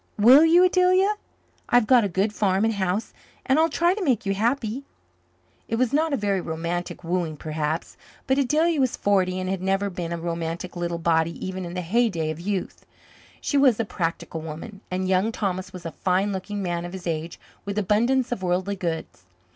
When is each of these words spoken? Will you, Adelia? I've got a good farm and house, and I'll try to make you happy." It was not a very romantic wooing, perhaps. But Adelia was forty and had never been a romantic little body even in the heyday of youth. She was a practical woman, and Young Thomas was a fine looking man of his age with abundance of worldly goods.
Will 0.17 0.43
you, 0.43 0.63
Adelia? 0.63 1.13
I've 1.69 1.85
got 1.85 2.03
a 2.03 2.09
good 2.09 2.33
farm 2.33 2.65
and 2.65 2.73
house, 2.73 3.13
and 3.45 3.59
I'll 3.59 3.69
try 3.69 3.93
to 3.93 4.03
make 4.03 4.25
you 4.25 4.33
happy." 4.33 4.83
It 5.67 5.75
was 5.75 5.93
not 5.93 6.11
a 6.11 6.17
very 6.17 6.41
romantic 6.41 7.03
wooing, 7.03 7.37
perhaps. 7.37 7.97
But 8.25 8.39
Adelia 8.39 8.79
was 8.79 8.97
forty 8.97 9.39
and 9.39 9.47
had 9.47 9.61
never 9.61 9.91
been 9.91 10.11
a 10.11 10.17
romantic 10.17 10.75
little 10.75 10.97
body 10.97 11.37
even 11.45 11.65
in 11.65 11.75
the 11.75 11.81
heyday 11.81 12.31
of 12.31 12.39
youth. 12.39 12.83
She 13.41 13.57
was 13.59 13.79
a 13.79 13.85
practical 13.85 14.41
woman, 14.41 14.81
and 14.89 15.07
Young 15.07 15.31
Thomas 15.31 15.71
was 15.71 15.85
a 15.85 15.91
fine 15.91 16.31
looking 16.31 16.63
man 16.63 16.83
of 16.83 16.93
his 16.93 17.05
age 17.05 17.39
with 17.63 17.77
abundance 17.77 18.31
of 18.31 18.41
worldly 18.41 18.77
goods. 18.77 19.25